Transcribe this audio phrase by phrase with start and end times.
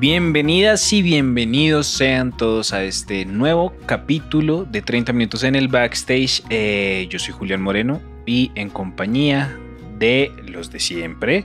[0.00, 6.42] Bienvenidas y bienvenidos sean todos a este nuevo capítulo de 30 minutos en el backstage.
[6.48, 9.54] Eh, yo soy Julián Moreno y en compañía
[9.98, 11.44] de los de siempre,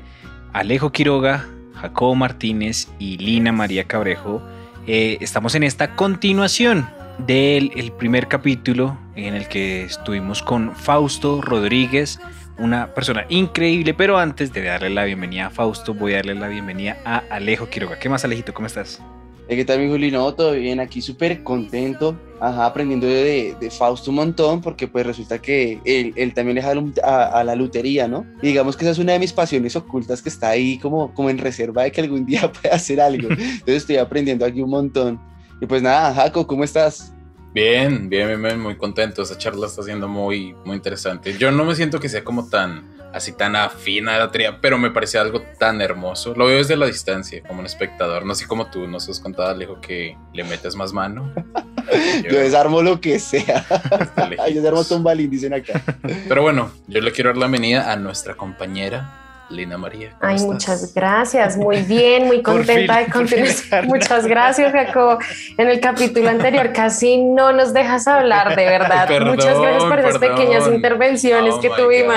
[0.53, 4.41] Alejo Quiroga, Jacobo Martínez y Lina María Cabrejo,
[4.87, 6.87] eh, estamos en esta continuación
[7.27, 12.19] del el primer capítulo en el que estuvimos con Fausto Rodríguez,
[12.57, 16.47] una persona increíble, pero antes de darle la bienvenida a Fausto, voy a darle la
[16.47, 17.99] bienvenida a Alejo Quiroga.
[17.99, 18.53] ¿Qué más, Alejito?
[18.53, 19.01] ¿Cómo estás?
[19.47, 20.33] ¿Qué tal, mi Julino?
[20.33, 25.39] Todo bien, aquí súper contento, ajá, aprendiendo de, de, Fausto un montón, porque pues resulta
[25.39, 28.25] que él, él también es a, a, la lutería, ¿no?
[28.41, 31.29] Y digamos que esa es una de mis pasiones ocultas que está ahí como, como
[31.29, 33.29] en reserva de que algún día pueda hacer algo.
[33.29, 35.21] Entonces estoy aprendiendo aquí un montón.
[35.61, 37.14] Y pues nada, Jaco, ¿cómo estás?
[37.55, 39.21] Bien, bien, bien, muy contento.
[39.21, 41.37] Esa charla está siendo muy, muy interesante.
[41.37, 44.77] Yo no me siento que sea como tan, así tan afina a la teoría, pero
[44.77, 46.33] me parece algo tan hermoso.
[46.35, 48.25] Lo veo desde la distancia, como un espectador.
[48.25, 51.33] No sé como tú, nos has contado, Alejo, que le metes más mano.
[52.25, 53.65] yo, yo, desarmo lo que sea.
[54.53, 55.81] yo desarmo Tombalín, dicen acá.
[56.27, 60.15] Pero bueno, yo le quiero dar la bienvenida a nuestra compañera Lina María.
[60.21, 63.85] Ay, muchas gracias, muy bien, muy contenta de continuar.
[63.85, 65.19] Muchas gracias, Jacobo.
[65.57, 69.07] En el capítulo anterior casi no nos dejas hablar, de verdad.
[69.25, 72.15] muchas gracias por esas pequeñas intervenciones oh que tuvimos.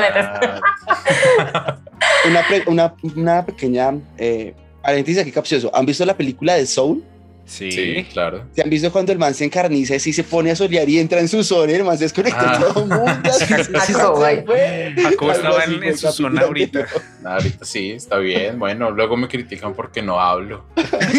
[2.27, 5.70] una, una, una, pequeña eh, paréntesis aquí capcioso.
[5.75, 7.05] ¿Han visto la película de Soul?
[7.49, 8.45] Sí, claro.
[8.55, 11.19] ¿Se han visto cuando el man se encarniza y se pone a solear y entra
[11.19, 12.59] en su zona y el man se desconecta ah.
[12.61, 13.31] todo el mundo?
[14.97, 16.87] Jacobo estaba en, en su zona ahorita.
[17.25, 18.58] ahorita sí, está bien.
[18.58, 20.67] Bueno, luego me critican porque no hablo.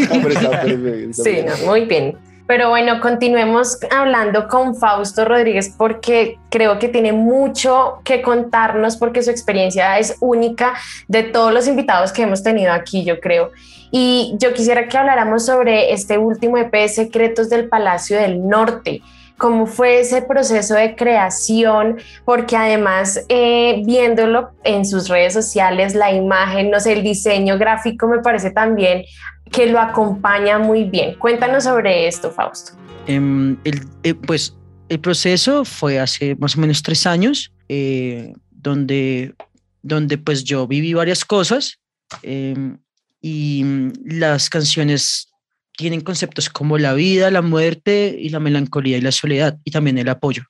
[1.11, 2.28] sí, muy bien.
[2.49, 9.21] Pero bueno, continuemos hablando con Fausto Rodríguez porque creo que tiene mucho que contarnos porque
[9.21, 10.73] su experiencia es única
[11.07, 13.51] de todos los invitados que hemos tenido aquí, yo creo.
[13.91, 19.03] Y yo quisiera que habláramos sobre este último EP, Secretos del Palacio del Norte
[19.37, 26.11] cómo fue ese proceso de creación, porque además eh, viéndolo en sus redes sociales, la
[26.11, 29.03] imagen, no sé, el diseño gráfico me parece también
[29.51, 31.15] que lo acompaña muy bien.
[31.15, 32.73] Cuéntanos sobre esto, Fausto.
[33.07, 33.57] Em,
[34.03, 34.55] eh, pues
[34.89, 39.33] el proceso fue hace más o menos tres años, eh, donde,
[39.81, 41.79] donde pues yo viví varias cosas
[42.23, 42.77] em,
[43.21, 43.63] y
[44.03, 45.29] las canciones
[45.77, 49.97] tienen conceptos como la vida, la muerte y la melancolía y la soledad y también
[49.97, 50.43] el apoyo.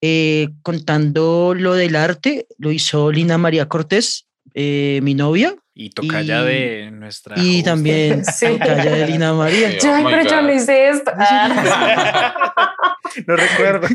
[0.00, 5.56] Eh, contando lo del arte, lo hizo Lina María Cortés, eh, mi novia.
[5.78, 7.36] Y tocaya de nuestra.
[7.38, 9.68] Y también tocaya de Lina María.
[9.68, 11.12] Ay, oh pero yo no hice esto.
[13.26, 13.86] no recuerdo.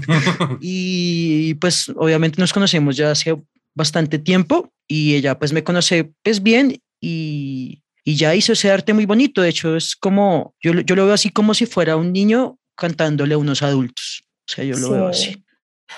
[0.60, 3.40] y pues obviamente nos conocemos ya hace
[3.76, 8.92] bastante tiempo y ella pues me conoce pues bien y y ya hizo ese arte
[8.92, 9.42] muy bonito.
[9.42, 13.34] De hecho, es como, yo, yo lo veo así como si fuera un niño cantándole
[13.34, 14.24] a unos adultos.
[14.48, 15.44] O sea, yo lo veo así.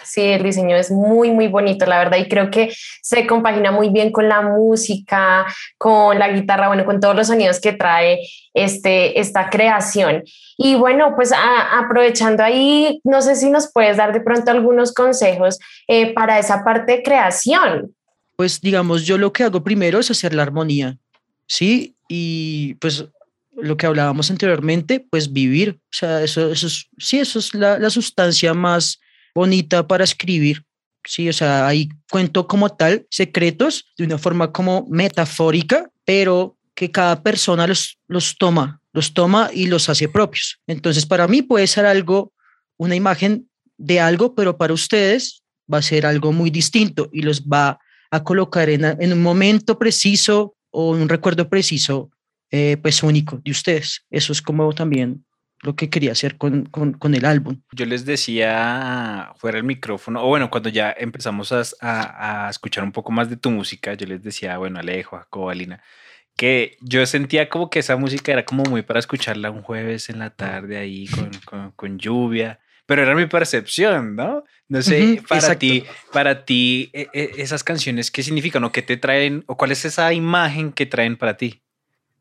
[0.05, 2.73] Sí, el diseño es muy, muy bonito, la verdad, y creo que
[3.03, 5.47] se compagina muy bien con la música,
[5.79, 8.21] con la guitarra, bueno, con todos los sonidos que trae
[8.55, 10.23] este, esta creación.
[10.57, 11.33] Y bueno, pues
[11.73, 15.59] aprovechando ahí, no sé si nos puedes dar de pronto algunos consejos
[15.89, 17.95] eh, para esa parte de creación.
[18.37, 20.97] Pues digamos, yo lo que hago primero es hacer la armonía.
[21.53, 21.97] ¿sí?
[22.09, 23.05] Y pues
[23.55, 27.79] lo que hablábamos anteriormente, pues vivir, o sea, eso, eso es, sí, eso es la,
[27.79, 29.01] la sustancia más
[29.35, 30.65] bonita para escribir,
[31.05, 36.91] sí, o sea, hay cuento como tal secretos de una forma como metafórica, pero que
[36.91, 40.61] cada persona los, los toma, los toma y los hace propios.
[40.67, 42.33] Entonces, para mí puede ser algo,
[42.77, 45.43] una imagen de algo, pero para ustedes
[45.73, 47.79] va a ser algo muy distinto y los va
[48.11, 52.11] a colocar en, en un momento preciso o un recuerdo preciso,
[52.51, 54.05] eh, pues único de ustedes.
[54.11, 55.25] Eso es como también
[55.63, 57.63] lo que quería hacer con, con, el álbum.
[57.71, 62.91] Yo les decía fuera el micrófono, o bueno, cuando ya empezamos a, a, escuchar un
[62.91, 65.81] poco más de tu música, yo les decía, bueno, Alejo, Jacob, Alina,
[66.37, 70.19] que yo sentía como que esa música era como muy para escucharla un jueves en
[70.19, 71.07] la tarde ahí
[71.45, 74.43] con, con, lluvia, pero era mi percepción, ¿no?
[74.69, 78.97] No sé, para ti, para ti, e, e, esas canciones, ¿qué significan o qué te
[78.97, 81.63] traen o cuál es esa imagen que traen para ti?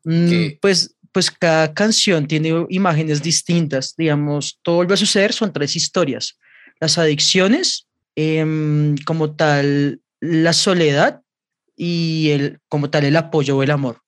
[0.04, 3.94] Mm, pues pues cada canción tiene imágenes distintas.
[3.96, 6.38] Digamos, todo vuelve a suceder, son tres historias.
[6.80, 7.86] Las adicciones,
[8.16, 11.20] em, como tal, la soledad
[11.76, 14.00] y el, como tal el apoyo o el amor.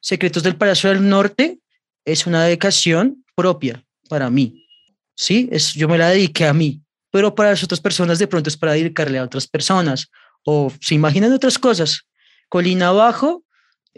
[0.00, 1.58] Secretos del Palacio del Norte
[2.04, 4.66] es una dedicación propia para mí.
[5.14, 6.80] Sí, es, yo me la dediqué a mí,
[7.10, 10.08] pero para las otras personas de pronto es para dedicarle a otras personas
[10.44, 12.02] o se imaginan otras cosas.
[12.48, 13.42] Colina Abajo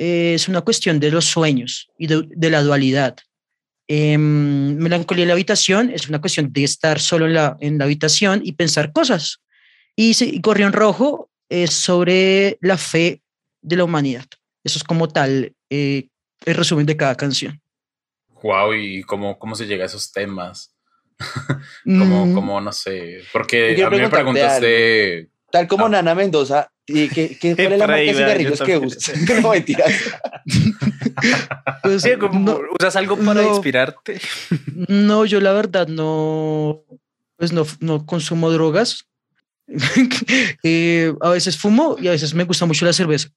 [0.01, 3.17] eh, es una cuestión de los sueños y de, la dualidad.
[3.89, 7.85] Em, melancolía en la habitación es una cuestión de estar solo en la, en la
[7.85, 9.41] habitación y pensar cosas.
[9.97, 13.23] Y, y Gorrión Rojo es sobre la fe
[13.61, 14.27] de la humanidad.
[14.63, 16.07] Eso es como tal eh,
[16.45, 17.61] el resumen de cada canción.
[18.41, 20.77] Wow, ¿y cómo, cómo se llega a esos temas?
[21.85, 22.35] como, mm.
[22.35, 25.29] como, no sé, porque a mí me preguntaste...
[25.51, 25.89] Tal como ah.
[25.89, 29.13] Nana Mendoza, ¿y qué, qué, ¿cuál es la marca de cigarrillos que usas?
[29.43, 29.93] no, mentiras.
[31.83, 32.05] pues,
[32.79, 34.21] ¿Usas algo para inspirarte?
[34.89, 36.83] No, yo la verdad no,
[37.37, 39.07] pues no, no consumo drogas.
[40.63, 43.29] Eh, a veces fumo y a veces me gusta mucho la cerveza,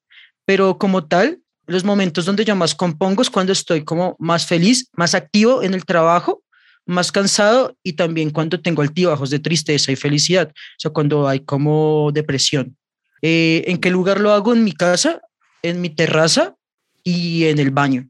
[0.46, 4.90] pero como tal, los momentos donde yo más compongo es cuando estoy como más feliz,
[4.94, 6.42] más activo en el trabajo,
[6.86, 11.42] más cansado y también cuando tengo altibajos de tristeza y felicidad, o sea, cuando hay
[11.42, 12.76] como depresión.
[13.22, 14.54] Eh, ¿En qué lugar lo hago?
[14.54, 15.22] En mi casa,
[15.62, 16.56] en mi terraza
[17.04, 18.08] y en el baño.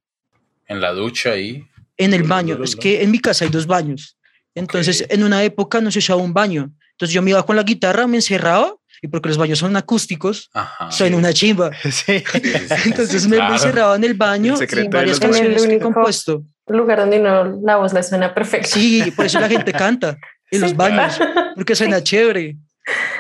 [0.68, 1.65] ¿En la ducha ahí?
[1.97, 4.18] En el baño, es que en mi casa hay dos baños.
[4.56, 6.71] Entonces, en una época no se usaba un baño.
[6.91, 10.50] Entonces yo me iba con la guitarra, me encerraba y porque los baños son acústicos,
[10.91, 11.71] soy en una chimba.
[12.85, 16.44] Entonces me, encerraba en el baño y varias canciones que he compuesto.
[16.77, 18.68] Lugar donde no, la voz le suena perfecta.
[18.68, 20.18] Sí, por eso la gente canta
[20.50, 21.19] en los baños,
[21.56, 22.57] porque suena chévere.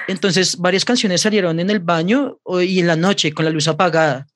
[0.07, 4.27] Entonces varias canciones salieron en el baño y en la noche con la luz apagada.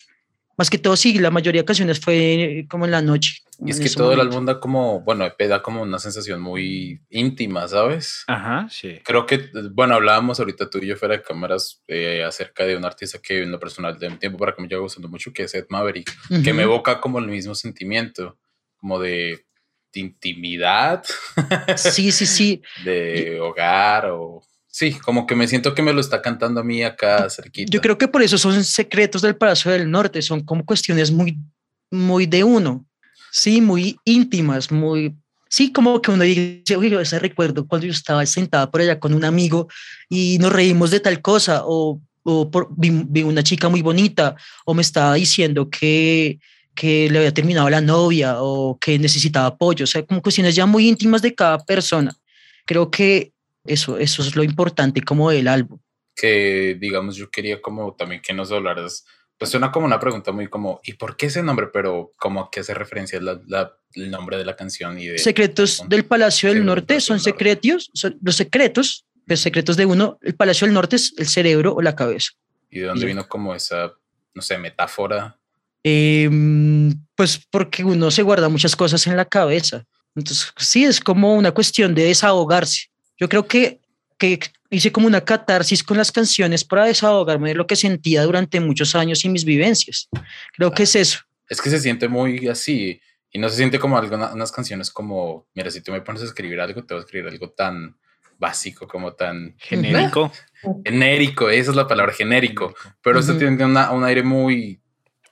[0.57, 3.41] Más que todo, sí, la mayoría de canciones fue como en la noche.
[3.65, 7.67] Y es que todo el álbum da como, bueno, da como una sensación muy íntima,
[7.67, 8.23] ¿sabes?
[8.27, 8.99] Ajá, sí.
[9.03, 12.85] Creo que, bueno, hablábamos ahorita tú y yo fuera de cámaras eh, acerca de un
[12.85, 15.55] artista que en lo personal de tiempo para que me lleva gustando mucho, que es
[15.55, 16.11] Ed Maverick,
[16.43, 18.37] que me evoca como el mismo sentimiento,
[18.85, 19.43] como de,
[19.95, 21.03] intimidad.
[21.75, 22.61] Sí, sí, sí.
[22.83, 26.83] de hogar o Sí, como que me siento que me lo está cantando a mí
[26.83, 27.71] acá cerquita.
[27.71, 31.39] Yo creo que por eso son secretos del Palacio del Norte, son como cuestiones muy,
[31.89, 32.85] muy de uno,
[33.31, 35.15] sí, muy íntimas, muy,
[35.47, 39.13] sí, como que uno dice, oye, ese recuerdo cuando yo estaba sentada por allá con
[39.13, 39.69] un amigo
[40.09, 44.35] y nos reímos de tal cosa, o, o por, vi, una chica muy bonita,
[44.65, 46.37] o me estaba diciendo que,
[46.75, 50.65] que le había terminado la novia, o que necesitaba apoyo, o sea, como cuestiones ya
[50.65, 52.15] muy íntimas de cada persona.
[52.65, 53.31] Creo que
[53.65, 55.79] eso, eso es lo importante como del álbum.
[56.15, 59.05] Que, digamos, yo quería como también que nos hablaras,
[59.37, 61.67] pues suena como una pregunta muy como, ¿y por qué ese nombre?
[61.73, 65.17] Pero como a qué hace referencia el nombre de la canción y de...
[65.17, 70.35] Secretos del Palacio del Norte son secretos, son los secretos, los secretos de uno, el
[70.35, 72.31] Palacio del Norte es el cerebro o la cabeza.
[72.69, 73.93] ¿Y de dónde vino como esa,
[74.33, 75.37] no sé, metáfora?
[75.87, 79.85] Em, pues porque uno se guarda muchas cosas en la cabeza.
[80.15, 82.87] Entonces, sí, es como una cuestión de desahogarse.
[83.19, 83.79] Yo creo que,
[84.17, 84.39] que
[84.71, 88.95] hice como una catarsis con las canciones para desahogarme de lo que sentía durante muchos
[88.95, 90.09] años y mis vivencias.
[90.53, 91.19] Creo que es eso.
[91.47, 92.99] Es que se siente muy así
[93.31, 96.61] y no se siente como algunas canciones como, mira, si tú me pones a escribir
[96.61, 97.95] algo, te voy a escribir algo tan
[98.39, 100.31] básico como tan genérico.
[100.83, 102.73] genérico, esa es la palabra, genérico.
[103.03, 104.81] Pero esto tiene un aire muy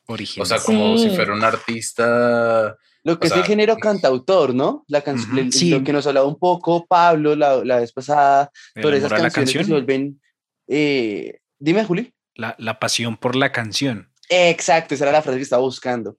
[0.07, 0.43] original.
[0.43, 4.85] O sea, como si fuera un artista lo que es el género cantautor, ¿no?
[4.87, 8.49] La canción, Lo que nos hablaba un poco Pablo la, la vez pasada,
[8.81, 9.61] sobre esas canciones canción?
[9.61, 10.21] que se vuelven...
[10.67, 12.13] Eh, dime, Juli.
[12.33, 14.09] La, la, pasión por la canción.
[14.29, 16.17] Exacto, esa era la frase que estaba buscando.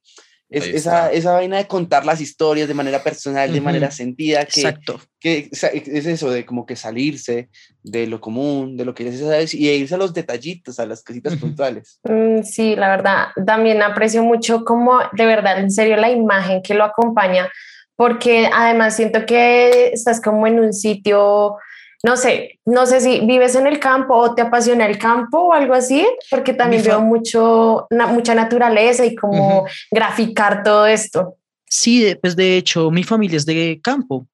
[0.55, 4.61] Es, esa, esa, vaina de contar las historias de manera personal, de manera sentida, que,
[4.61, 5.01] Exacto.
[5.19, 5.65] que es
[6.07, 7.49] eso, de como que salirse
[7.83, 10.87] de lo común, de lo que ya se sabe, y irse a los detallitos, a
[10.87, 12.01] las cositas puntuales.
[12.05, 16.75] Mm, sí, la verdad, también aprecio mucho como de verdad, en serio, la imagen que
[16.75, 17.51] lo acompaña,
[17.97, 21.57] porque además siento que estás como en un sitio
[22.05, 25.53] no sé, no sé si vives en el campo o te apasiona el campo o
[25.55, 31.39] algo así, porque también veo mucho, mucha naturaleza y como graficar todo esto.
[31.67, 34.27] Sí, pues de hecho mi familia es de campo.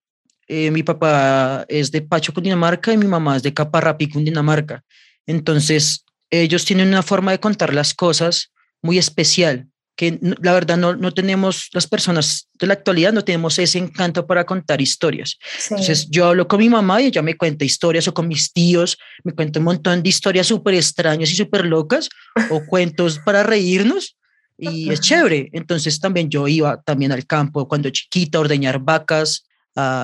[0.48, 4.82] Eh, mi papá es de Pacho, Cundinamarca y mi mamá es de Caparrapi, Cundinamarca.
[5.24, 8.50] Entonces, ellos tienen una forma de contar las cosas
[8.82, 9.69] muy especial
[10.00, 14.26] que la verdad no, no tenemos, las personas de la actualidad no tenemos ese encanto
[14.26, 15.38] para contar historias.
[15.68, 18.96] Entonces yo hablo con mi mamá y ella me cuenta historias o con mis tíos,
[19.24, 22.08] me cuenta un montón de historias súper extrañas y súper locas
[22.48, 24.16] o cuentos para reírnos
[24.56, 25.50] y es chévere.
[25.52, 29.44] Entonces también yo iba también al campo cuando chiquita a ordeñar vacas,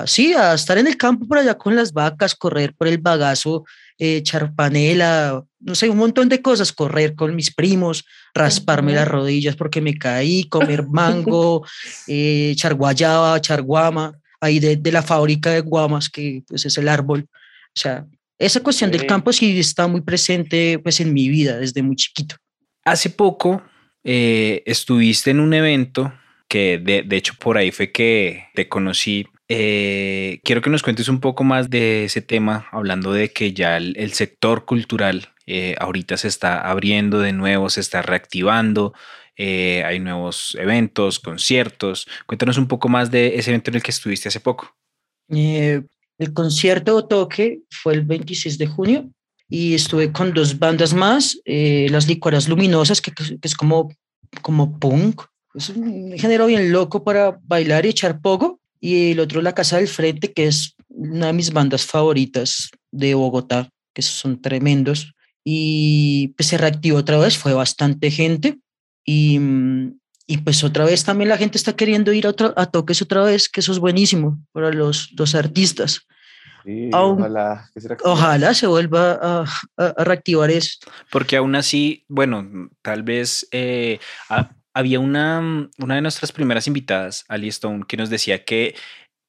[0.05, 3.65] sí, a estar en el campo por allá con las vacas, correr por el bagazo,
[3.99, 9.07] eh, echar panela, no sé, un montón de cosas, correr con mis primos, rasparme las
[9.07, 11.65] rodillas porque me caí, comer mango,
[12.07, 16.77] eh, echar guayaba, echar guama, ahí de, de, la fábrica de guamas, que pues es
[16.77, 17.27] el árbol.
[17.31, 18.05] O sea,
[18.39, 22.35] esa cuestión del campo sí está muy presente pues en mi vida desde muy chiquito.
[22.85, 23.63] Hace poco
[24.03, 26.13] eh, estuviste en un evento
[26.47, 29.27] que de, de, hecho por ahí fue que te conocí.
[29.49, 33.77] Eh, quiero que nos cuentes un poco más de ese tema, hablando de que ya
[33.77, 38.93] el, el sector cultural eh, ahorita se está abriendo de nuevo, se está reactivando.
[39.37, 42.07] Eh, hay nuevos eventos, conciertos.
[42.25, 44.75] Cuéntanos un poco más de ese evento en el que estuviste hace poco.
[45.29, 45.83] Eh,
[46.17, 49.09] el concierto o toque fue el 26 de junio
[49.47, 53.93] y estuve con dos bandas más, eh, Las Licuaras Luminosas, que, que, es como,
[54.41, 55.21] como punk,
[55.53, 59.77] es un género bien loco para bailar y echar poco, y el otro La Casa
[59.77, 66.29] del Frente, que es una de mis bandas favoritas de Bogotá, que son tremendos, y
[66.37, 68.57] pues se reactivó otra vez, fue bastante gente,
[69.05, 69.39] y,
[70.27, 73.23] y pues otra vez también la gente está queriendo ir a, otra, a toques otra
[73.23, 76.01] vez, que eso es buenísimo para los, los artistas.
[76.65, 79.45] Sí, aún, ojalá, que se ojalá se vuelva a,
[79.77, 80.79] a, a, reactivar eso.
[81.09, 87.25] Porque aún así, bueno, tal vez eh, a, había una, una de nuestras primeras invitadas,
[87.29, 88.75] Ali Stone, que nos decía que,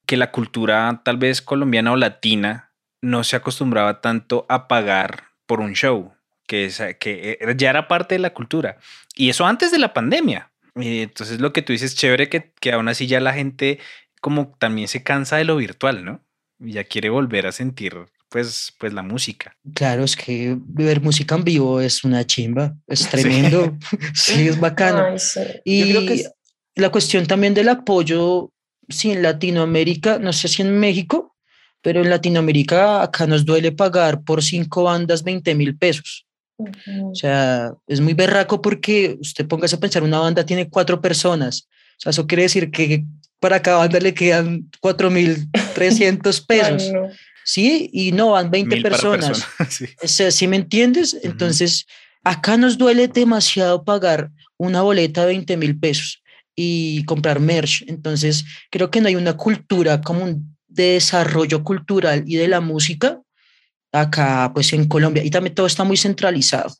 [0.04, 5.60] que la cultura tal vez colombiana o latina no se acostumbraba tanto a pagar por
[5.60, 6.12] un show,
[6.46, 8.76] que, es, que ya era parte de la cultura.
[9.16, 10.50] Y eso antes de la pandemia.
[10.74, 13.78] Entonces lo que tú dices, chévere que, que aún así ya la gente
[14.20, 16.20] como también se cansa de lo virtual, ¿no?
[16.58, 17.96] Ya quiere volver a sentir
[18.28, 19.56] pues, pues la música.
[19.74, 24.58] Claro, es que ver música en vivo es una chimba, es tremendo, sí, sí es
[24.58, 25.04] bacano.
[25.04, 25.40] Ay, sí.
[25.64, 26.32] Y Yo creo que es...
[26.74, 28.52] la cuestión también del apoyo,
[28.88, 31.36] sí, en Latinoamérica, no sé si en México,
[31.82, 36.26] pero en Latinoamérica acá nos duele pagar por cinco bandas 20 mil pesos.
[36.56, 37.12] Uh -huh.
[37.12, 41.68] O sea, es muy berraco porque usted póngase a pensar, una banda tiene cuatro personas.
[41.98, 43.04] O sea, eso quiere decir que
[43.40, 46.82] para cada banda le quedan 4.300 pesos.
[46.84, 47.08] Ay, no.
[47.48, 49.42] Sí, y no van 20 Mil personas.
[49.42, 49.70] Persona.
[49.70, 49.86] sí.
[50.02, 51.14] O sea, ¿sí me entiendes?
[51.14, 51.30] Uh -huh.
[51.30, 51.86] Entonces,
[52.22, 56.22] acá nos duele demasiado pagar una boleta de 20 mil pesos
[56.54, 57.84] y comprar merch.
[57.86, 63.18] Entonces, creo que no hay una cultura común de desarrollo cultural y de la música
[63.92, 66.76] acá pues en Colombia y también todo está muy centralizado.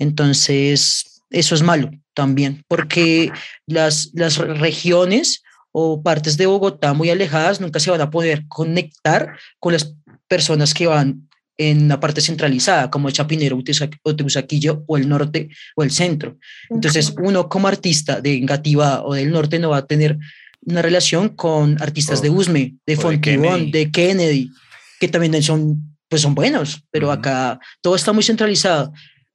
[0.00, 3.30] Entonces, eso es malo también, porque
[3.66, 9.36] las, las regiones o partes de Bogotá muy alejadas nunca se van a poder conectar
[9.58, 9.94] con las
[10.28, 15.90] personas que van en la parte centralizada, como Chapinero, Teusaquillo o el norte o el
[15.90, 16.38] centro.
[16.70, 20.18] Entonces, uno como artista de Engativá o del norte no va a tener
[20.62, 24.50] una relación con artistas oh, de Usme, de Fontibón, de, de Kennedy,
[24.98, 27.18] que también son pues son buenos, pero uh -huh.
[27.18, 28.92] acá todo está muy centralizado.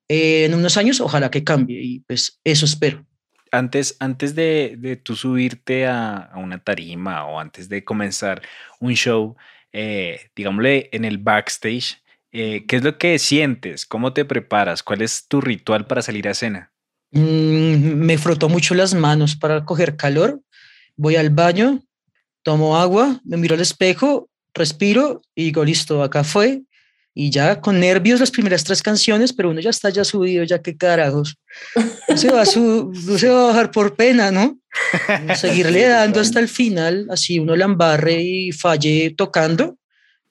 [0.08, 3.04] Eh, en unos años, ojalá que cambie y pues eso espero.
[3.52, 8.42] Antes, antes de, de tú subirte a, a, una tarima o antes de comenzar
[8.80, 9.36] un show,
[9.72, 12.02] eh, digámosle en el backstage,
[12.32, 13.86] eh, ¿qué es lo que sientes?
[13.86, 14.84] ¿Cómo te preparas?
[14.84, 16.72] ¿Cuál es tu ritual para salir a escena?
[17.12, 20.42] Mm, me froto mucho las manos para coger calor,
[20.96, 21.82] voy al baño,
[22.44, 26.64] tomo agua, me miro al espejo, respiro y digo, listo, acá fue,
[27.20, 30.62] y ya con nervios las primeras tres canciones, pero uno ya está ya subido, ya
[30.62, 31.36] qué carajos.
[32.08, 34.60] No se va a, su, no se va a bajar por pena, ¿no?
[35.36, 39.80] Seguirle dando hasta el final, así uno la embarre y falle tocando,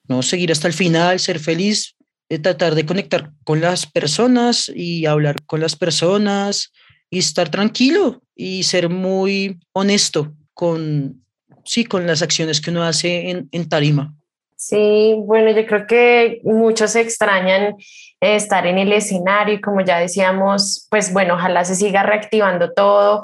[0.07, 1.97] no seguir hasta el final, ser feliz,
[2.29, 6.71] eh, tratar de conectar con las personas y hablar con las personas
[7.09, 11.21] y estar tranquilo y ser muy honesto con,
[11.65, 14.16] sí, con las acciones que uno hace en, en tarima.
[14.59, 17.75] Sí, bueno, yo creo que muchos extrañan
[18.19, 23.21] estar en el escenario y como ya decíamos, pues bueno, ojalá se siga reactivando todo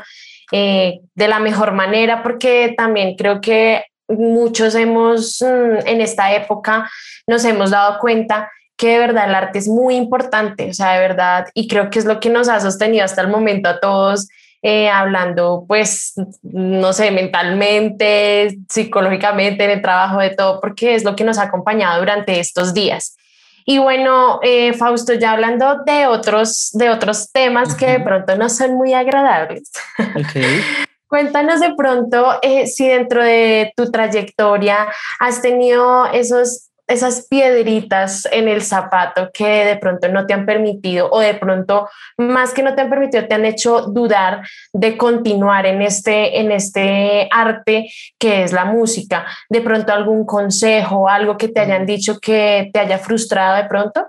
[0.52, 6.88] eh, de la mejor manera porque también creo que muchos hemos mm, en esta época
[7.26, 11.00] nos hemos dado cuenta que de verdad el arte es muy importante, o sea, de
[11.00, 14.28] verdad, y creo que es lo que nos ha sostenido hasta el momento a todos
[14.66, 21.18] eh, hablando, pues, no sé, mentalmente, psicológicamente, en el trabajo de todo, porque es lo
[21.18, 23.18] que nos ha acompañado durante estos días.
[23.66, 27.78] Y bueno, eh, Fausto, ya hablando de otros, de otros temas uh -huh.
[27.78, 29.72] que de pronto no son muy agradables.
[30.16, 30.62] Okay.
[31.08, 34.88] Cuéntanos de pronto eh, si dentro de tu trayectoria
[35.20, 41.10] has tenido esos esas piedritas en el zapato que de pronto no te han permitido
[41.12, 44.42] o de pronto más que no te han permitido te han hecho dudar
[44.74, 51.08] de continuar en este en este arte que es la música de pronto algún consejo
[51.08, 54.08] algo que te hayan dicho que te haya frustrado de pronto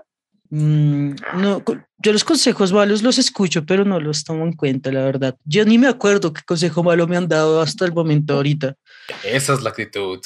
[0.49, 1.63] Mm, no,
[1.97, 5.35] yo los consejos malos los escucho, pero no los tomo en cuenta, la verdad.
[5.43, 8.75] Yo ni me acuerdo qué consejo malo me han dado hasta el momento ahorita.
[9.23, 10.19] Esa es la actitud.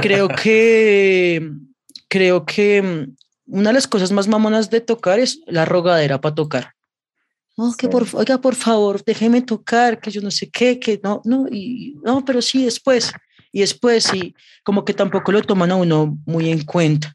[0.00, 1.50] Creo que,
[2.12, 3.16] creo que mm,
[3.46, 6.74] una de las cosas más mamonas de tocar es la rogadera para tocar.
[7.56, 11.22] Oh, que por, oiga, por favor, déjeme tocar, que yo no sé qué, que no,
[11.24, 13.12] no, y no, pero sí después,
[13.50, 17.14] y después, y como que tampoco lo toman a uno muy en cuenta.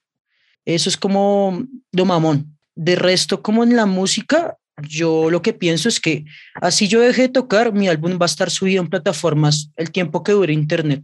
[0.65, 2.57] Eso es como lo mamón.
[2.75, 6.25] De resto, como en la música, yo lo que pienso es que
[6.55, 10.23] así yo deje de tocar, mi álbum va a estar subido en plataformas el tiempo
[10.23, 11.03] que dure internet.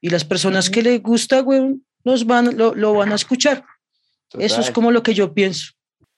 [0.00, 3.64] Y las personas que les gusta, güey, nos van, lo, lo van a escuchar.
[4.38, 5.72] Eso es como lo que yo pienso.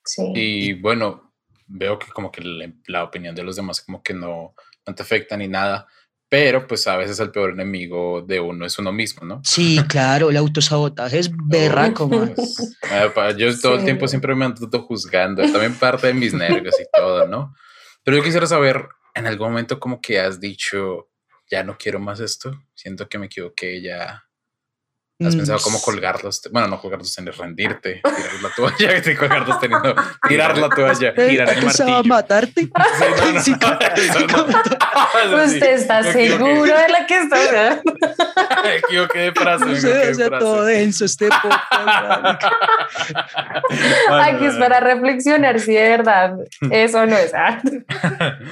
[0.05, 0.23] Sí.
[0.35, 1.33] Y bueno,
[1.67, 4.55] veo que como que la, la opinión de los demás como que no,
[4.87, 5.87] no te afecta ni nada
[6.33, 9.43] pero pues a veces el peor enemigo de uno es uno mismo, ¿no?
[9.45, 12.35] Sí, claro, el autosabotaje es berraco, man.
[13.15, 16.85] Pues, yo todo el tiempo siempre me ando juzgando, también parte de mis nervios y
[16.91, 17.55] todo, ¿no?
[18.03, 21.11] Pero yo quisiera saber, en algún momento como que has dicho,
[21.51, 24.25] ya no quiero más esto, siento que me equivoqué, ya
[25.21, 25.83] ¿Has pensado cómo mm.
[25.83, 26.41] colgarlos?
[26.51, 29.95] Bueno, no colgarlos, tener rendirte, tirar la toalla, colgarlos teniendo,
[30.27, 32.05] tirar la toalla, tirar el martillo.
[32.05, 32.69] matarte?
[33.43, 37.83] Sí, no, no, ¿Usted está seguro de la que está hablando?
[38.63, 40.45] me equivoqué de frase, me equivoqué de frase.
[40.45, 42.45] todo denso este podcast.
[44.23, 46.35] Aquí es para reflexionar si de verdad
[46.71, 47.85] eso no es arte.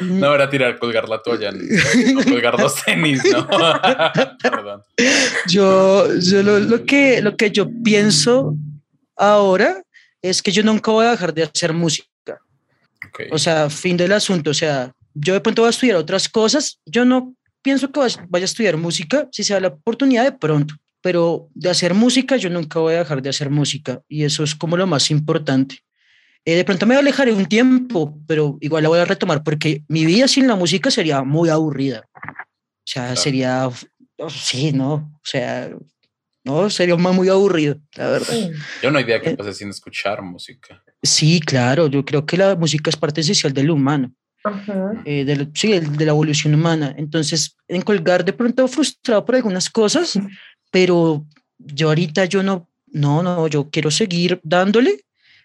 [0.02, 3.49] no, era tirar, colgar la toalla, no colgar los tenis, ¿no?
[4.43, 4.83] Perdón.
[5.47, 8.55] Yo, yo lo lo que, lo que yo pienso
[9.17, 9.83] ahora
[10.23, 12.09] es que yo nunca voy a dejar de hacer música.
[13.31, 14.50] O sea, fin del asunto.
[14.50, 16.81] O sea, yo de pronto voy a estudiar otras cosas.
[16.87, 20.75] Yo no pienso que vaya a estudiar música si se da la oportunidad de pronto.
[21.02, 24.03] Pero de hacer música, yo nunca voy a dejar de hacer música.
[24.09, 25.79] Y eso es como lo más importante.
[26.44, 30.07] Eh, de pronto me alejaré un tiempo, pero igual la voy a retomar porque mi
[30.07, 32.07] vida sin la música sería muy aburrida.
[32.14, 33.70] O sea, sería,
[34.29, 34.94] sí, ¿no?
[34.94, 35.70] O sea,
[36.44, 38.50] no, sería más muy aburrido, la verdad.
[38.83, 40.83] Yo no hay idea que eh, pase sin escuchar música.
[41.03, 44.12] Sí, claro, yo creo que la música es parte esencial del humano.
[45.05, 46.94] Eh, de, sí, de la evolución humana.
[46.96, 50.18] Entonces, en colgar de pronto frustrado por algunas cosas,
[50.70, 51.26] pero
[51.59, 55.05] yo ahorita yo no, no, no, yo quiero seguir dándole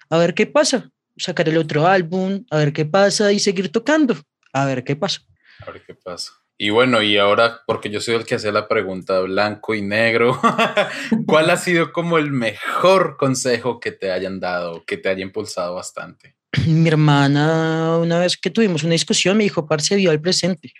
[0.09, 4.15] a ver qué pasa, sacar el otro álbum, a ver qué pasa y seguir tocando,
[4.53, 5.21] a ver qué pasa.
[5.65, 6.31] A ver qué pasa.
[6.57, 10.39] Y bueno, y ahora, porque yo soy el que hace la pregunta blanco y negro,
[11.27, 15.75] ¿cuál ha sido como el mejor consejo que te hayan dado, que te haya impulsado
[15.75, 16.35] bastante?
[16.65, 20.71] Mi hermana, una vez que tuvimos una discusión, me dijo, parce, vio al presente.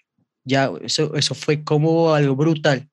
[0.45, 2.87] Ya, eso, eso fue como algo brutal.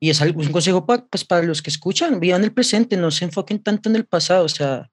[0.00, 3.12] Y es algo, un consejo para, pues, para los que escuchan, vivan el presente, no
[3.12, 4.90] se enfoquen tanto en el pasado, o sea,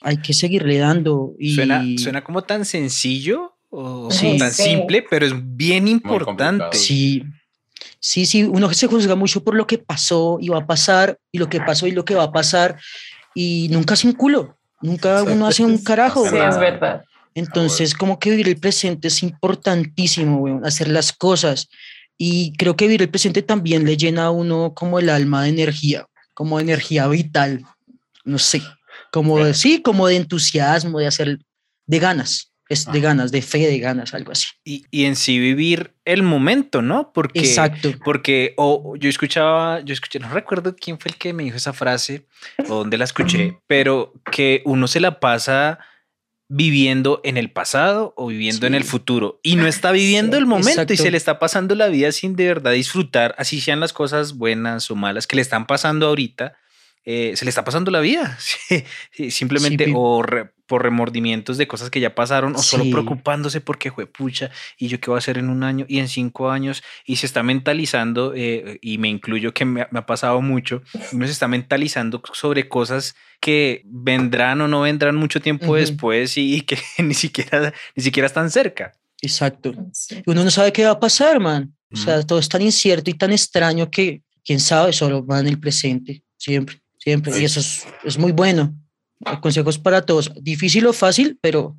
[0.00, 1.34] hay que seguirle dando.
[1.40, 1.56] Y...
[1.56, 4.08] Suena, suena como tan sencillo, o
[4.38, 6.76] tan simple, pero es bien importante.
[6.76, 7.24] Sí,
[7.98, 11.38] sí, sí, uno se juzga mucho por lo que pasó y va a pasar, y
[11.38, 12.78] lo que pasó y lo que va a pasar,
[13.34, 16.28] y nunca hace un culo, nunca uno hace un carajo.
[16.28, 17.02] Sí, es verdad.
[17.34, 21.68] Entonces, como que vivir el presente es importantísimo, hacer las cosas.
[22.16, 25.48] Y creo que vivir el presente también le llena a uno como el alma de
[25.48, 27.64] energía, como de energía vital,
[28.22, 28.62] no sé,
[29.10, 31.40] como de, sí, como de entusiasmo, de hacer,
[31.86, 34.46] de ganas es de ganas, de fe, de ganas, algo así.
[34.64, 37.12] Y, y, en sí vivir el momento, ¿no?
[37.12, 37.92] Porque, Exacto.
[38.04, 41.72] Porque o yo escuchaba, yo escuché, no recuerdo quién fue el que me dijo esa
[41.72, 42.26] frase
[42.68, 45.78] o dónde la escuché, pero que uno se la pasa
[46.48, 50.92] viviendo en el pasado o viviendo en el futuro y no está viviendo el momento
[50.92, 54.34] y se le está pasando la vida sin de verdad disfrutar, así sean las cosas
[54.34, 56.54] buenas o malas que le están pasando ahorita,
[57.04, 58.38] eh, se le está pasando la vida,
[59.30, 60.22] simplemente o
[60.66, 65.00] por remordimientos de cosas que ya pasaron o solo preocupándose porque fue pucha y yo
[65.00, 68.32] qué voy a hacer en un año y en cinco años y se está mentalizando
[68.34, 73.14] eh, y me incluyo que me, ha pasado mucho, uno se está mentalizando sobre cosas
[73.40, 78.50] que vendrán o no vendrán mucho tiempo después y, que ni siquiera, ni siquiera están
[78.50, 78.92] cerca.
[79.20, 79.74] Exacto.
[80.26, 81.74] Uno no sabe qué va a pasar, man.
[81.90, 85.46] O sea, todo es tan incierto y tan extraño que, quién sabe, solo va en
[85.46, 87.38] el presente, siempre siempre.
[87.38, 88.74] Y eso es, es, muy bueno.
[89.40, 90.32] Consejos para todos.
[90.40, 91.76] Difícil o fácil, pero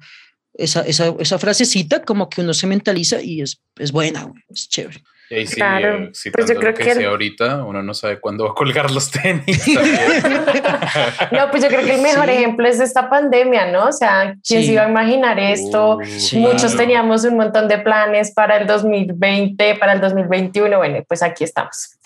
[0.53, 5.01] esa, esa, esa frasecita como que uno se mentaliza y es, es buena, es chévere.
[5.29, 6.11] Y sí, claro.
[6.33, 9.67] pues yo creo que, que ahorita uno no sabe cuándo va a colgar los tenis.
[11.31, 13.87] no, pues yo creo que el mejor ejemplo es esta pandemia, ¿no?
[13.87, 15.97] O sea, ¿quién se iba a imaginar esto?
[16.33, 20.77] Muchos teníamos un montón de planes para el 2020, para el 2021.
[20.77, 21.97] Bueno, pues aquí estamos.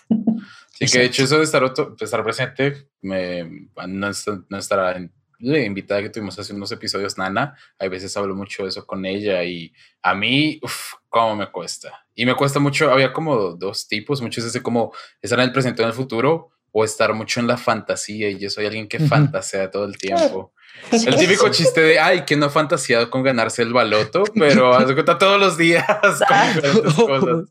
[0.71, 1.61] Sí, que de hecho eso de estar,
[1.99, 4.11] estar presente me, no,
[4.47, 8.69] no estará en invitada que tuvimos hace unos episodios, Nana, a veces hablo mucho de
[8.69, 12.05] eso con ella y a mí, uff, cómo me cuesta.
[12.13, 15.81] Y me cuesta mucho, había como dos tipos, muchos veces como estar en el presente
[15.81, 18.99] o en el futuro o estar mucho en la fantasía y yo soy alguien que
[18.99, 20.53] fantasea todo el tiempo.
[20.91, 24.93] El típico chiste de, ay, que no ha fantaseado con ganarse el baloto, pero hace
[24.93, 25.85] cuenta todos los días
[26.95, 27.49] con cosas.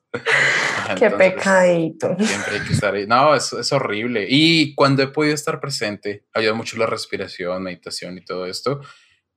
[0.99, 2.17] Qué pecadito.
[2.19, 3.07] Siempre hay que estar ahí.
[3.07, 4.27] No, es, es horrible.
[4.29, 8.81] Y cuando he podido estar presente, ayuda mucho la respiración, meditación y todo esto.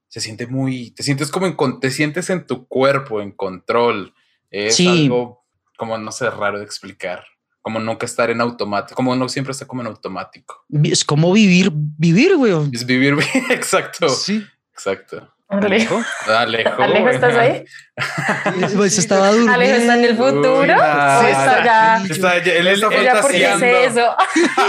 [0.08, 4.14] Se siente muy, te sientes como en, te sientes en tu cuerpo, en control.
[4.50, 5.46] Es algo
[5.78, 7.26] como, no sé, raro de explicar
[7.62, 10.66] como nunca estar en automático, como no siempre está como en automático.
[10.84, 12.54] Es como vivir, vivir, güey.
[12.72, 13.16] Es vivir,
[13.50, 14.10] exacto.
[14.10, 14.46] Sí.
[14.74, 15.32] Exacto.
[15.48, 16.02] Alejo.
[16.28, 16.82] Alejo.
[16.82, 17.66] Alejo, ¿estás ahí?
[18.76, 19.54] Pues estaba durmiendo.
[19.54, 20.74] Alejo está en el futuro.
[20.74, 22.04] ¿O está ya?
[22.10, 23.66] Está, él está fantaseando.
[23.66, 24.16] eso.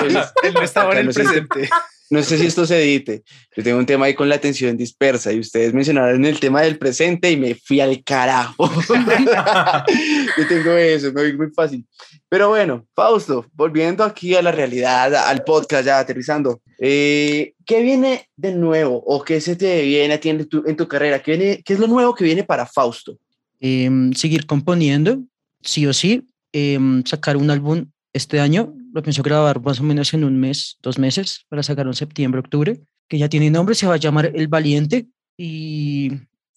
[0.42, 1.70] él no estaba en el presente.
[2.12, 3.22] No sé si esto se edite.
[3.56, 6.76] Yo tengo un tema ahí con la atención dispersa y ustedes mencionaron el tema del
[6.76, 8.70] presente y me fui al carajo.
[10.36, 11.86] Yo tengo eso, me voy muy fácil.
[12.28, 16.60] Pero bueno, Fausto, volviendo aquí a la realidad, al podcast ya aterrizando.
[16.78, 20.76] Eh, ¿Qué viene de nuevo o qué se te viene a ti en tu, en
[20.76, 21.22] tu carrera?
[21.22, 23.16] ¿Qué, viene, ¿Qué es lo nuevo que viene para Fausto?
[23.58, 25.18] Em, seguir componiendo,
[25.62, 26.26] sí o sí.
[26.52, 30.78] Em, sacar un álbum este año lo pienso grabar más o menos en un mes,
[30.82, 34.32] dos meses, para sacar en septiembre, octubre, que ya tiene nombre, se va a llamar
[34.34, 36.12] El Valiente y,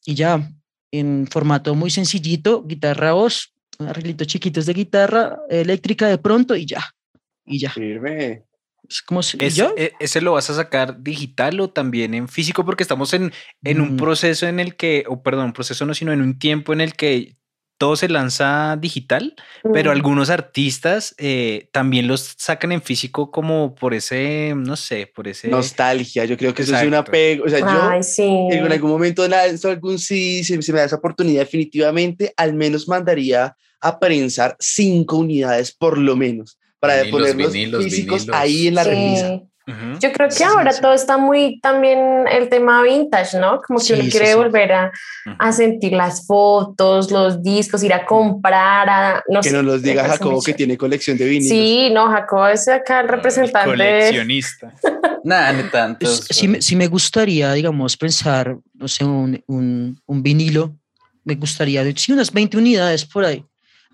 [0.06, 0.52] y ya
[0.92, 6.84] en formato muy sencillito, guitarra voz, arreglitos chiquitos de guitarra eléctrica de pronto y ya,
[7.46, 7.74] y ya.
[7.74, 8.44] Sirve.
[8.88, 12.64] Es como si, e, ¿Ese lo vas a sacar digital o también en físico?
[12.64, 13.32] Porque estamos en,
[13.64, 13.98] en un mm.
[13.98, 16.94] proceso en el que, o perdón, un proceso no, sino en un tiempo en el
[16.94, 17.36] que
[17.78, 19.36] todo se lanza digital,
[19.74, 25.28] pero algunos artistas eh, también los sacan en físico como por ese, no sé, por
[25.28, 25.50] ese...
[25.50, 29.70] Nostalgia, yo creo que eso es un apego, o sea, yo en algún momento lanzo
[29.70, 35.74] algún sí, se, me da esa oportunidad definitivamente, al menos mandaría a prensar cinco unidades
[35.74, 38.84] por lo menos, para poner los físicos ahí en la
[40.00, 43.62] Yo creo que ahora todo está muy también el tema vintage, ¿no?
[43.62, 44.92] Como que uno quiere volver a,
[45.40, 50.08] a, sentir las fotos, los discos, ir a comprar, a, no Que nos los diga
[50.08, 51.50] Jacobo que tiene colección de vinilos.
[51.50, 53.72] Sí, no, Jacobo es acá el representante.
[53.72, 54.72] Coleccionista.
[55.24, 56.06] Nada, ni tanto.
[56.06, 60.76] Sí, sí, me gustaría, digamos, pensar, no sé, un, un, un vinilo.
[61.24, 63.44] Me gustaría, sí, unas 20 unidades por ahí.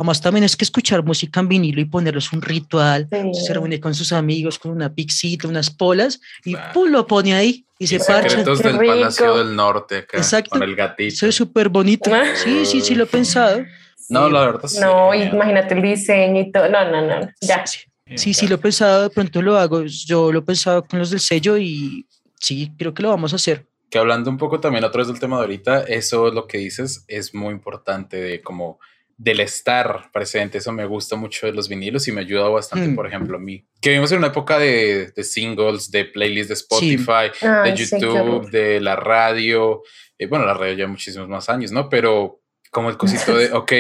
[0.02, 3.94] Además, también es que escuchar música en vinilo y ponerlos un ritual, se reúne con
[3.94, 8.30] sus amigos con una pixita, unas polas y pum, lo pone ahí y, se parcha.
[8.30, 10.50] Secretos del Palacio del Norte acá, Exacto.
[10.50, 11.14] con el gatito.
[11.14, 12.10] Eso es súper bonito.
[12.34, 13.64] Sí, sí, sí, lo he pensado.
[14.10, 14.80] No, la verdad sí.
[14.80, 16.68] No, imagínate el diseño y todo.
[16.68, 17.64] No, no, no, ya.
[18.16, 19.84] Sí, sí, lo he pensado, de pronto lo hago.
[19.84, 22.08] Yo lo he pensado con los del sello y
[22.40, 25.20] sí, creo que lo vamos a hacer que hablando un poco también otra vez del
[25.20, 28.80] tema de ahorita, eso es lo que dices es muy importante de como
[29.22, 30.58] del estar presente.
[30.58, 32.96] Eso me gusta mucho de los vinilos y me ayuda bastante, mm.
[32.96, 33.64] por ejemplo, a mí.
[33.80, 37.30] Que vivimos en una época de, de singles, de playlists de Spotify,
[37.64, 39.84] de YouTube, de la radio.
[40.18, 41.88] Eh, bueno, la radio ya muchísimos más años, ¿no?
[41.88, 43.72] Pero como el cosito de, ok,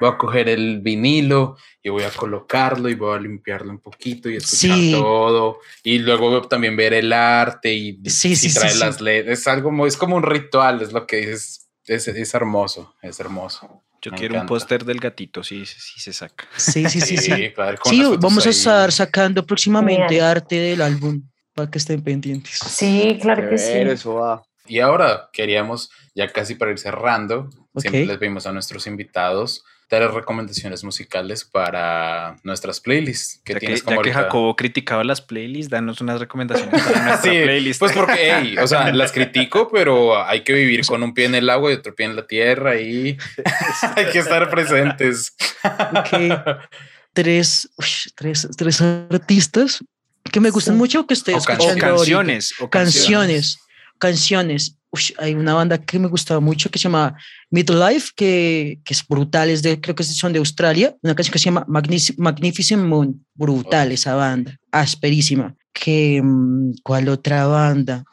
[0.00, 4.28] voy a coger el vinilo y voy a colocarlo y voy a limpiarlo un poquito
[4.28, 5.60] y escuchar todo.
[5.84, 9.28] Y luego también ver el arte y sí, si trae las LED.
[9.28, 11.68] Es algo, es como un ritual, es lo que dices.
[11.86, 13.84] Es, es hermoso, es hermoso.
[14.00, 16.46] Yo quiero un póster del gatito, sí, sí se saca.
[16.56, 17.32] Sí, sí, sí, sí.
[17.84, 21.22] Sí, vamos a estar sacando próximamente arte del álbum
[21.54, 22.58] para que estén pendientes.
[22.58, 23.72] Sí, claro que sí.
[23.72, 24.42] Eso va.
[24.66, 30.12] Y ahora queríamos, ya casi para ir cerrando, siempre les pedimos a nuestros invitados dar
[30.12, 33.40] recomendaciones musicales para nuestras playlists.
[33.44, 37.32] Que ya tienes que, ya que Jacobo criticaba las playlists, danos unas recomendaciones para nuestra
[37.32, 37.80] sí, playlist.
[37.80, 41.48] Pues porque, o sea, las critico, pero hay que vivir con un pie en el
[41.48, 43.16] agua y otro pie en la tierra y
[43.96, 45.34] hay que estar presentes.
[47.14, 47.70] Tres,
[48.14, 49.84] tres, tres artistas
[50.30, 51.78] que me gustan mucho que estoy escuchando.
[51.78, 53.58] canciones, o canciones.
[53.98, 54.77] Canciones
[55.18, 57.16] hay una banda que me gustaba mucho que se llama
[57.50, 61.38] Midlife, que, que es brutal, es de, creo que son de Australia, una canción que
[61.38, 65.54] se llama Magnificent Moon, brutal esa banda, asperísima.
[65.72, 68.04] Que, mm, ¿Cuál otra banda?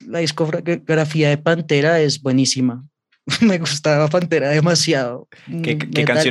[0.00, 2.82] la discografía de Pantera es buenísima.
[3.40, 5.28] me gustaba Pantera demasiado.
[5.62, 5.78] ¿Qué,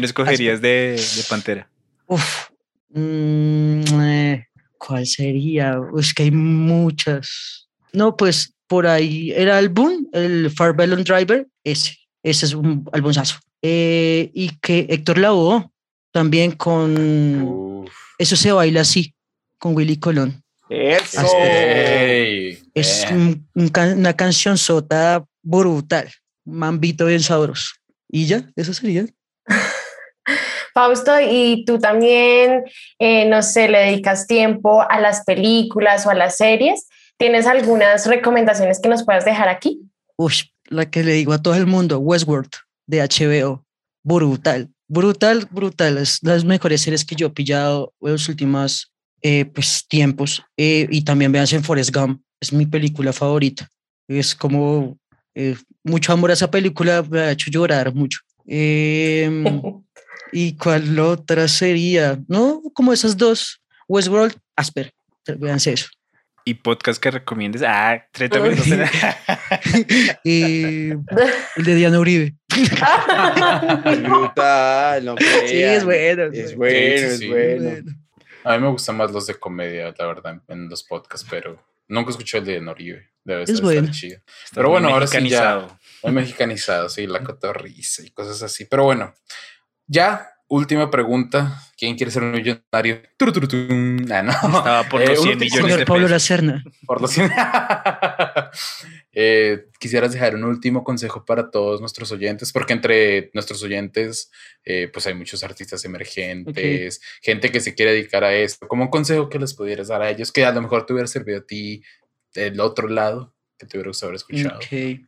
[0.02, 0.68] escogerías asco.
[0.68, 1.70] de, de Pantera?
[2.08, 2.50] Uf,
[2.90, 5.80] mm, eh, ¿cuál sería?
[5.98, 7.70] Es que hay muchas.
[7.94, 13.36] No, pues por ahí el álbum, el Farbellum Driver, ese, ese es un albumzazo.
[13.62, 15.70] Eh, y que Héctor Lavoe
[16.14, 17.92] también con Uf.
[18.18, 19.14] Eso se baila así,
[19.60, 20.42] con Willy Colón.
[20.70, 21.22] Eso.
[21.36, 23.08] Ey, Es eh.
[23.14, 26.10] un- un una canción sota brutal,
[26.46, 27.72] mambito bien sabroso.
[28.08, 29.06] Y ya, eso sería.
[30.74, 32.64] Fausto, y tú también,
[33.00, 36.88] eh, no sé, le dedicas tiempo a las películas o a las series.
[37.22, 39.80] ¿Tienes algunas recomendaciones que nos puedas dejar aquí?
[40.18, 40.34] Uy,
[40.70, 42.50] la que le digo a todo el mundo, Westworld,
[42.88, 43.64] de HBO.
[44.02, 46.00] Brutal, brutal, brutal.
[46.00, 50.44] Es las mejores series que yo he pillado en los últimos eh, pues, tiempos.
[50.58, 53.70] Eh, y también vean en Forrest Gump, es mi película favorita.
[54.08, 54.98] Es como
[55.36, 58.18] eh, mucho amor a esa película, me ha hecho llorar mucho.
[58.48, 59.44] Em,
[60.34, 62.20] ¿Y cuál otra sería?
[62.28, 63.62] No, como esas dos.
[63.88, 64.92] Westworld, Asper.
[65.38, 65.88] Véanse eso.
[66.44, 67.62] ¿Y podcast que recomiendes?
[67.66, 68.66] Ah, 30 minutos.
[70.24, 70.98] el
[71.58, 72.36] de Diana Uribe.
[74.04, 75.16] Brutal, no
[75.48, 76.24] Sí, es bueno.
[76.34, 77.28] Es bueno, Sí, es sí, sí.
[77.30, 77.82] bueno.
[78.44, 82.10] A mí me gustan más los de comedia, la verdad, en- los podcasts, pero nunca
[82.12, 83.10] escuché el de Noribe.
[83.24, 83.92] Debe Es estar bueno.
[83.92, 84.18] chido.
[84.18, 85.22] Está Pero bueno, ahora sí ya.
[85.22, 85.80] mexicanizado.
[86.04, 88.66] Muy mexicanizado, sí, la cotorriza y cosas así.
[88.66, 89.14] Pero bueno,
[89.86, 91.62] ya, última pregunta.
[91.78, 93.02] ¿Quién quiere ser un millonario?
[93.18, 94.06] Turuturutum.
[94.12, 94.32] Ah, no.
[94.32, 96.12] Estaba por Eh, los un 100 último- millones Señor de Pablo pesos.
[96.12, 96.64] Lacerna.
[96.86, 97.12] Por los
[99.14, 104.32] Eh, quisieras dejar un último consejo para todos nuestros oyentes, porque entre nuestros oyentes,
[104.64, 108.68] eh, pues hay muchos artistas emergentes, gente que se quiere dedicar a esto.
[108.70, 111.08] Como un consejo que les pudieras dar a ellos, que a lo mejor te hubiera
[111.08, 111.84] servido a ti
[112.34, 114.58] del otro lado, que te hubiera gustado haber escuchado.
[114.58, 115.00] Ok.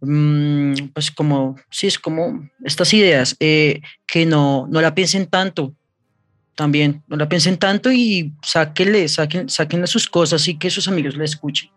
[0.00, 5.74] Mm, pues como, sí, es como estas ideas, eh, que no, no la piensen tanto,
[6.54, 11.16] también, no la piensen tanto y sáquenle, saquen, sáquenle sus cosas y que sus amigos
[11.16, 11.70] la escuchen.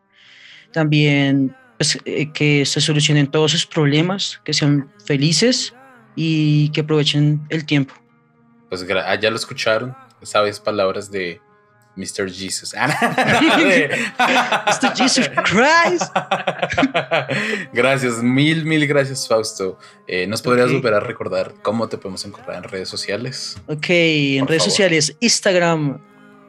[0.72, 5.74] También, pues, eh, que se solucionen todos sus problemas, que sean felices
[6.16, 7.96] y que aprovechen el tiempo.
[8.70, 11.42] Pues ah, ya lo escucharon, sabes palabras de
[11.96, 12.30] Mr.
[12.32, 12.74] Jesus.
[14.18, 14.94] Mr.
[14.96, 16.12] Jesus Christ.
[17.74, 19.78] gracias, mil, mil gracias, Fausto.
[20.08, 20.74] Eh, ¿Nos podrías Ok.
[20.76, 23.58] volver a recordar cómo te podemos encontrar en redes sociales?
[23.68, 24.72] Ok, en redes favor.
[24.72, 26.02] sociales, Instagram,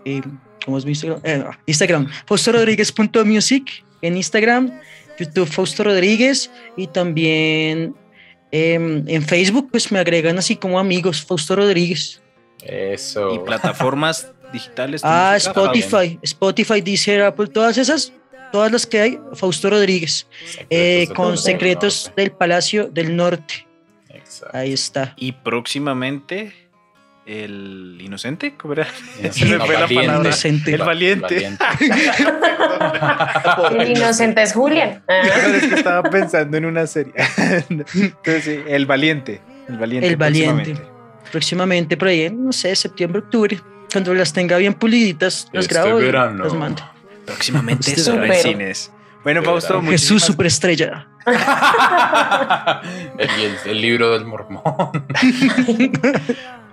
[0.05, 0.23] eh,
[0.65, 1.21] ¿cómo es mi Instagram?
[1.25, 4.81] Eh, Instagram, faustorodríguez.music en Instagram,
[5.19, 7.95] YouTube Fausto Rodríguez y también
[8.51, 12.21] em, en Facebook, pues me agregan así como amigos, Fausto Rodríguez.
[12.65, 13.35] Eso.
[13.35, 15.03] Y plataformas digitales.
[15.03, 15.51] de Ah, música.
[15.51, 18.13] Spotify, Spotify, Deezer, Apple, todas esas,
[18.53, 20.27] todas las que hay, Fausto Rodríguez,
[20.71, 21.43] eh, Secretos con Norte.
[21.43, 23.67] Secretos del Palacio del Norte.
[24.09, 24.57] Exacto.
[24.57, 25.15] Ahí está.
[25.17, 26.53] Y próximamente,
[27.27, 28.87] el inocente, ¿cómo era?
[29.31, 29.95] Se me fue la valiente.
[29.95, 30.29] palabra.
[30.29, 30.73] Inocente.
[30.75, 31.51] El valiente.
[33.79, 35.03] El inocente es Julian.
[35.09, 35.23] Ah.
[35.55, 37.13] Es que estaba pensando en una serie.
[37.71, 39.41] Entonces, sí, el valiente.
[39.69, 40.09] El valiente.
[40.09, 40.73] El Valiente.
[40.75, 40.93] próximamente.
[41.31, 43.59] Próximamente por ahí, en, no sé, septiembre, octubre.
[43.93, 46.45] Cuando las tenga bien puliditas, las Este grabo y verano.
[46.45, 46.83] las mando.
[47.27, 48.91] Próximamente Este solo en cines.
[49.23, 49.43] Bueno.
[49.43, 51.07] Fausto, Jesús muchísimas- Superestrella.
[53.19, 54.63] el, el- el libro del mormón.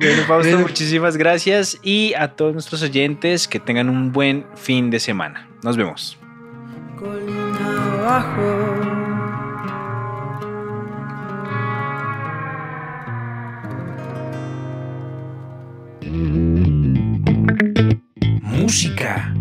[0.01, 4.97] Bueno, Fausto, muchísimas gracias y a todos nuestros oyentes que tengan un buen fin de
[5.01, 5.49] semana.
[5.61, 6.17] Nos vemos.
[6.97, 8.75] colina abajo.
[18.69, 19.33] Música,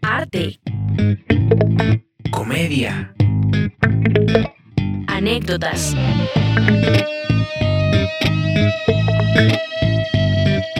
[0.00, 0.60] Arte,
[2.30, 3.12] comedia,
[5.08, 5.96] anécdotas,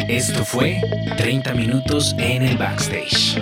[0.07, 0.81] Esto fue
[1.17, 3.37] 30 minutos en el backstage.